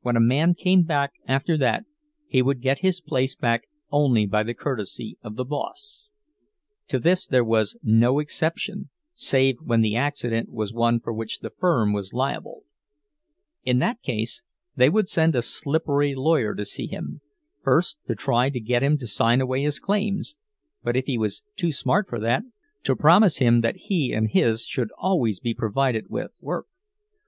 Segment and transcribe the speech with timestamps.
[0.00, 1.84] When a man came back after that,
[2.26, 6.08] he would get his place back only by the courtesy of the boss.
[6.88, 11.50] To this there was no exception, save when the accident was one for which the
[11.50, 12.64] firm was liable;
[13.62, 14.42] in that case
[14.74, 17.20] they would send a slippery lawyer to see him,
[17.62, 20.34] first to try to get him to sign away his claims,
[20.82, 22.42] but if he was too smart for that,
[22.82, 26.66] to promise him that he and his should always be provided with work.